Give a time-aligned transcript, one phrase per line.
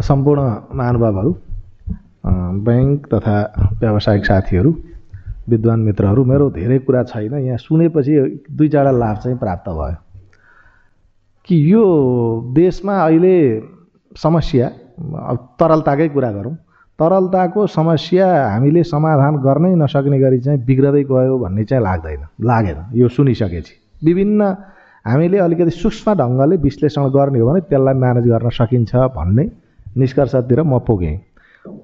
[0.00, 0.42] सम्पूर्ण
[0.74, 1.36] महानुभावहरू
[2.66, 3.36] ब्याङ्क तथा
[3.80, 4.74] व्यावसायिक साथीहरू
[5.48, 9.96] विद्वान मित्रहरू मेरो धेरै कुरा छैन। यहाँ सुनेपछि दुई चारवटा लाभ चाहिँ प्राप्त भयो।
[11.48, 11.84] कि यो
[12.54, 13.36] देशमा अहिले
[14.16, 14.66] समस्या
[15.30, 16.54] अब तरलताकै कुरा गरौँ।
[16.98, 23.08] तरलताको समस्या हामीले समाधान गर्नै नसक्ने गरी चाहिँ बिग्रदै गयो भन्ने चाहिँ लाग्दैन लागेन। यो
[23.08, 23.74] सुनिसकेपछि।
[24.04, 24.42] विभिन्न
[25.06, 29.65] हामीले अलिकति सूक्ष्म ढङ्गले विश्लेषण गर्ने हो भने त्यसलाई म्यानेज गर्न सकिन्छ भन्ने
[29.96, 31.16] निष्कर्षतिर म पुगेँ।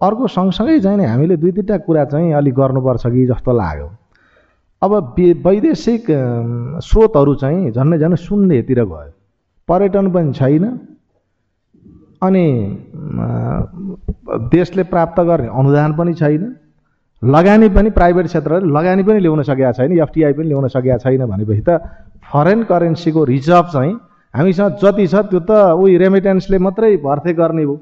[0.02, 3.88] अर्को सँगसँगै चाहिँ नि हामीले दुई तिनवटा कुरा चाहिँ अलिक गर्नुपर्छ कि जस्तो लाग्यो।
[4.82, 4.92] अब
[5.46, 6.06] वैदेशिक
[6.82, 9.10] स्रोतहरू चाहिँ झन्डै झन् शून्यतिर गयो।
[9.68, 10.64] पर्यटन पनि छैन।
[12.22, 12.46] अनि
[14.50, 16.42] देशले प्राप्त गर्ने अनुदान पनि छैन।
[17.22, 21.62] लगानी पनि प्राइभेट क्षेत्रले लगानी पनि ल्याउन सकेका छैन एफटिआई पनि ल्याउन सकेका छैन भनेपछि
[21.68, 21.78] त
[22.26, 23.92] फरेन करेन्सीको रिजर्भ चाहिँ
[24.34, 27.74] हामीसँग जति छ त्यो त उही रेमिटेन्सले मात्रै भर्थे गर्ने हो।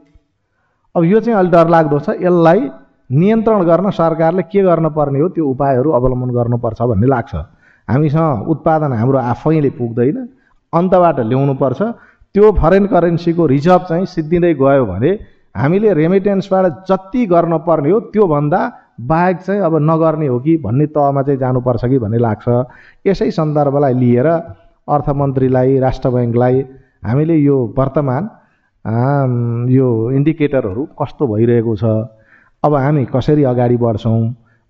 [0.95, 2.61] अब यो चाहिँ अलिक डरलाग्दो छ। यसलाई
[3.11, 5.29] नियन्त्रण गर्न सरकारले के गर्नुपर्ने हो?
[5.35, 7.35] त्यो उपायहरू अवलम्बन गर्नुपर्छ भन्ने लाग्छ।
[7.89, 10.17] हामीसँग उत्पादन हाम्रो आफैले पुग्दैन।
[10.73, 11.81] अन्तबाट ल्याउनुपर्छ।
[12.35, 15.11] त्यो फरेन करेन्सीको रिजर्भ चाहिँ सिद्धिँदै गयो भने
[15.57, 18.61] हामीले रेमिटेन्सबाट जति गर्न पर्ने हो त्योभन्दा
[19.01, 22.47] बाहेक चाहिँ अब नगर्ने हो कि भन्ने तहमा चाहिँ जानुपर्छ कि भन्ने लाग्छ।
[23.07, 24.27] यसै सन्दर्भलाई लिएर
[24.89, 26.57] अर्थमन्त्रीलाई राष्ट्र ब्याङ्कलाई
[27.07, 28.23] हामीले यो वर्तमान
[28.85, 31.85] यो इन्डिकेटरहरू कस्तो भइरहेको छ?
[32.63, 34.21] अब हामी कसरी अगाडि बढ्छौँ?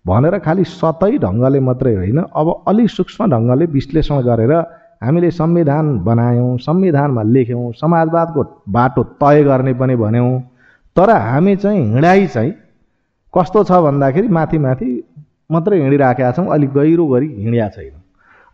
[0.04, 4.52] भनेर खालि सतै ढङ्गले मात्रै होइन अब अलिक सूक्ष्म ढङ्गले विश्लेषण गरेर
[5.02, 10.32] हामीले संविधान बनायौँ संविधानमा लेख्यौँ समाजवादको बाटो तय गर्ने पनि भन्यौँ।
[10.96, 12.52] तर हामी चाहिँ हिँडाइ चाहिँ
[13.34, 14.88] कस्तो छ भन्दाखेरि माथि माथि
[15.52, 17.94] मात्रै हिँडिराखेका छौँ अलिक गहिरो गरी हिँडिया छैन।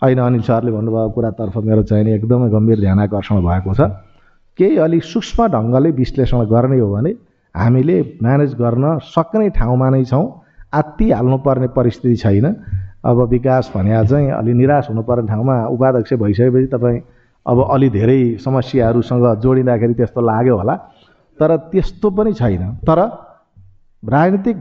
[0.03, 3.81] अहिले अनिल सरले भन्नुभएको कुरातर्फ मेरो चाहिँ एकदमै गम्भीर ध्यान आकर्षण भएको छ।
[4.59, 7.13] केही अलिक सूक्ष्म ढङ्गले विश्लेषण गर्ने हो भने
[7.55, 10.25] हामीले म्यानेज गर्न सक्ने ठाउँमा नै छौँ।
[10.75, 12.47] आत्ति हाल्नुपर्ने परिस्थिति छैन।
[13.05, 17.01] अब विकास भने चाहिँ अलि निराश हुनुपर्ने ठाउँमा उपाध्यक्ष भइसकेपछि तपाईँ
[17.47, 20.75] अब अलि धेरै समस्याहरूसँग जोडिँदाखेरि त्यस्तो लाग्यो होला।
[21.39, 22.99] तर त्यस्तो पनि छैन। तर
[24.03, 24.59] राजनीतिक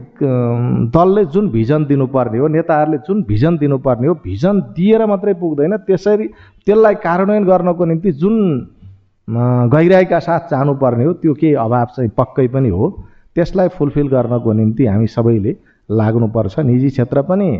[0.94, 6.26] दलले जुन भिजन दिनुपर्ने हो नेताहरूले जुन भिजन दिनुपर्ने हो भिजन दिएर मात्रै पुग्दैन। त्यसरी
[6.66, 8.36] त्यसलाई कार्यान्वयन गर्नको निम्ति जुन
[9.28, 12.90] गहिराइका साथ जानुपर्ने हो। त्यो केही अभाव चाहिँ पक्कै पनि हो।
[13.34, 15.56] त्यसलाई फुलफिल गर्नको निम्ति हामी सबैले
[15.90, 17.50] लाग्नुपर्छ। निजी क्षेत्र पनि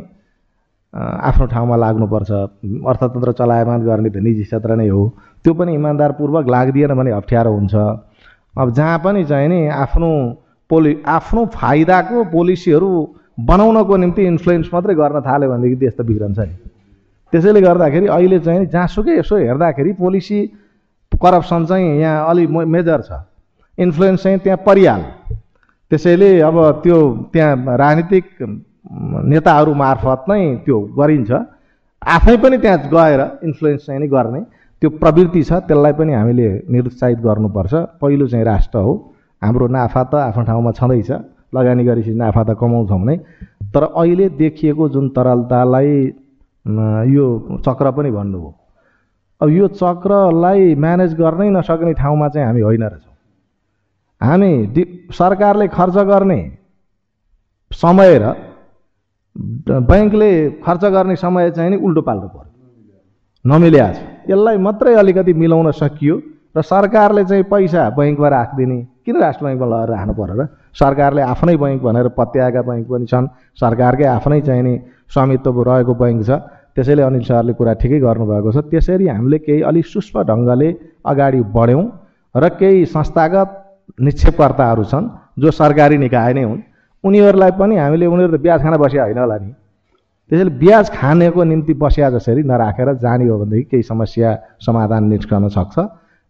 [0.94, 5.02] आफ्नो ठाउँमा लाग्नुपर्छ। अर्थतन्त्र चलायमान गर्ने त निजी क्षेत्र नै हो।
[5.44, 7.74] त्यो पनि इमान्दारपूर्वक लाग्दिएन भने अप्ठ्यारो हुन्छ।
[8.58, 10.10] अब जहाँ पनि चाहिँ नि आफ्नो
[10.70, 12.90] पोलि आफ्नो फाइदाको पोलिसीहरू
[13.40, 16.54] बनाउनको निम्ति इन्फ्लुएन्स मात्रै गर्न थाल्यो भनेदेखि देश त बिग्रन्छ नि।
[17.32, 20.38] त्यसैले गर्दाखेरि अहिले चाहिँ जहाँसुकै यसो हेर्दाखेरि पोलिसी
[21.22, 23.10] करप्सन चाहिँ यहाँ अलि मेजर छ।
[23.78, 25.02] इन्फ्लुएन्स चाहिँ त्यहाँ परिहाल
[25.90, 26.96] त्यसैले अब त्यो
[27.32, 28.24] त्यहाँ राजनीतिक
[29.30, 31.30] नेताहरू मार्फत नै त्यो गरिन्छ।
[32.02, 34.40] आफै पनि त्यहाँ गएर इन्फ्लुएन्स चाहिँ नै गर्ने।
[34.82, 38.92] त्यो प्रवृत्ति छ त्यसलाई पनि हामीले निरुत्साहित गर्नुपर्छ। पहिलो चाहिँ राष्ट्र हो।
[39.42, 41.10] हाम्रो नाफा त आफ्नो ठाउँमा छँदैछ।
[41.54, 43.16] लगानी गरेपछि नाफा त कमाउँछौँ नै।
[43.72, 45.92] तर अहिले देखिएको जुन तरलतालाई
[47.08, 47.26] यो
[47.66, 48.50] चक्र पनि भन्नुभयो।
[49.40, 53.14] अब यो चक्रलाई म्यानेज गर्नै नसक्ने ठाउँमा चाहिँ हामी होइन रहेछौँ।
[54.20, 54.82] हामी दि
[55.12, 56.40] सरकारले खर्च गर्ने
[57.70, 58.24] समय र
[59.84, 60.30] ब्याङ्कले
[60.64, 62.52] खर्च गर्ने समय चाहिँ नि उल्टो पाल्टो पर्यो।
[63.44, 63.98] नमिल्या छ
[64.30, 66.16] यसलाई मात्रै अलिकति मिलाउन सकियो
[66.56, 71.56] र सरकारले चाहिँ पैसा बैङ्कमा राखिदिने किन राष्ट्र बैङ्कमा लगेर राख्नु पऱ्यो र सरकारले आफ्नै
[71.56, 73.26] बैङ्क भनेर पत्याएका बैङ्क पनि छन्।
[73.60, 74.74] सरकारकै आफ्नै चाहिँ नि
[75.12, 76.30] स्वामित्व रहेको बैङ्क छ।
[76.76, 80.68] त्यसैले अनिल सरले कुरा ठिकै गर्नुभएको छ। त्यसरी हामीले केही अलिक सूक्ष्म ढङ्गले
[81.02, 81.84] अगाडि बढ्यौँ
[82.34, 83.48] र केही संस्थागत
[84.00, 85.06] निक्षेपकर्ताहरू छन्
[85.40, 86.60] जो सरकारी निकाय नै हुन्।
[87.04, 89.50] उनीहरूलाई पनि हामीले उनीहरू त ब्याज खान बसिया होइन होला नि।
[90.30, 94.28] त्यसैले ब्याज खानेको निम्ति बसिया जसरी नराखेर जाने हो भनेदेखि केही समस्या
[94.60, 95.76] समाधान निस्कन सक्छ।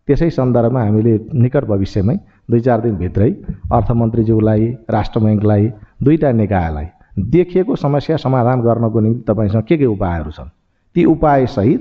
[0.09, 2.17] त्यसै सन्दर्भमा हामीले निकट भविष्यमै
[2.51, 3.31] दुई चार दिनभित्रै
[3.73, 4.63] अर्थमन्त्रीज्यूलाई
[4.95, 5.65] राष्ट्र ब्याङ्कलाई
[6.05, 10.49] दुईवटा निकायलाई देखिएको समस्या समाधान गर्नको निम्ति तपाईँसँग के के उपायहरू छन्?
[10.97, 11.81] ती उपायसहित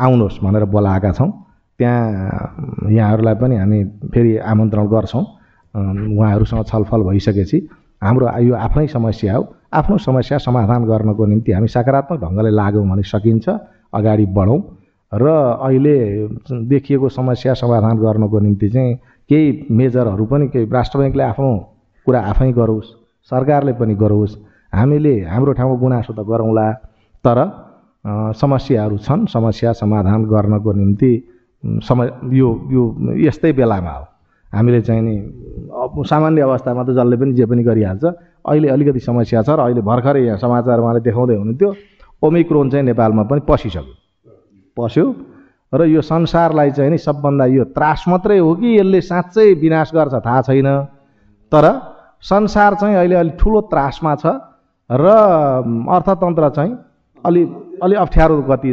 [0.00, 1.30] आउनुहोस् भनेर बोलाएका छौँ।
[1.80, 5.24] त्यहाँ यहाँहरूलाई पनि हामी फेरि आमन्त्रण गर्छौँ।
[5.74, 7.58] उहाँहरूसँग छलफल भइसकेपछि
[8.02, 9.42] हाम्रो यो आफ्नै समस्या हो।
[9.72, 13.48] आफ्नो समस्या समाधान गर्नको निम्ति हामी सकारात्मक ढङ्गले लाग्यौँ भने सकिन्छ।
[13.92, 14.60] अगाडि बढौँ।
[15.12, 15.26] र
[15.62, 15.96] अहिले
[16.68, 18.94] देखिएको समस्या समाधान गर्नको निम्ति चाहिँ
[19.30, 21.48] केही मेजरहरू पनि केही राष्ट्र ब्याङ्कले आफ्नो
[22.06, 22.88] कुरा आफै गरोस्।
[23.30, 24.36] सरकारले पनि गरोस्।
[24.76, 26.66] हामीले हाम्रो ठाउँमा गुनासो त गरौँला
[27.24, 27.38] तर
[28.36, 31.12] समस्याहरू छन् समस्या समाधान गर्नको निम्ति
[31.82, 31.98] सम
[32.32, 32.82] यो यो
[33.26, 34.04] यस्तै बेलामा हो।
[34.52, 35.14] हामीले चाहिँ नि
[36.06, 38.04] सामान्य अवस्थामा त जसले पनि जे पनि गरिहाल्छ
[38.46, 41.70] अहिले अलिकति समस्या छ र अहिले भर्खरै यहाँ समाचार उहाँले देखाउँदै हुनुहुन्थ्यो
[42.22, 43.82] ओमिक्रोन चाहिँ नेपालमा पनि पसिसक्यो।
[44.76, 45.06] पस्यो
[45.74, 50.14] र यो संसारलाई चाहिँ नि सबभन्दा यो त्रास मात्रै हो कि यसले साँच्चै विनाश गर्छ
[50.22, 50.68] थाहा छैन।
[51.52, 51.64] तर
[52.22, 54.26] संसार चाहिँ अहिले अलिक ठुलो त्रासमा छ
[54.90, 55.06] र
[55.90, 56.76] अर्थतन्त्र चाहिँ
[57.24, 57.42] अलि
[57.82, 58.72] अलि अप्ठ्यारो गति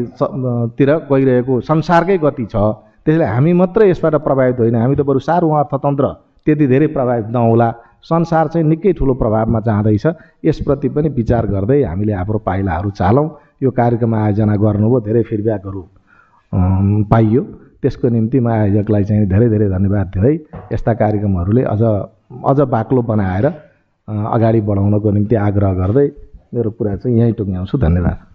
[0.77, 2.55] तिर गइरहेको संसारकै गति छ।
[3.05, 6.05] त्यसले हामी मात्रै यसबाट प्रभावित होइन। हामी त बरु साह्रो अर्थतन्त्र
[6.45, 7.69] त्यति धेरै प्रभावित नहोला।
[8.03, 10.05] संसार चाहिँ निकै ठुलो प्रभावमा जाँदैछ।
[10.45, 13.27] यसप्रति पनि विचार गर्दै हामीले हाम्रो पाइलाहरू चालौँ।
[13.63, 15.81] यो कार्यक्रम आयोजना गर्नुभयो। धेरै फिडब्याकहरू
[17.11, 17.41] पाइयो।
[17.81, 20.35] त्यसको निम्ति म आयोजकलाई चाहिँ धेरै धेरै धन्यवाद दिँदै
[20.71, 21.81] यस्ता कार्यक्रमहरूले अझ
[22.47, 23.45] अझ बाक्लो बनाएर
[24.07, 26.07] अगाडि बढाउनको निम्ति आग्रह गर्दै
[26.53, 28.32] मेरो कुरा चाहिँ यहीँ टुङ्ग्याउँछु धन्यवाद।